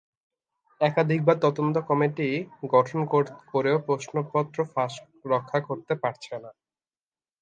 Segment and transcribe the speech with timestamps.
[0.81, 2.27] একাধিকবার তদন্ত কমিটি
[2.71, 2.99] গঠন
[3.51, 4.93] করেও প্রশ্নপত্র ফাঁস
[5.25, 6.51] রক্ষা করতে পারছে না।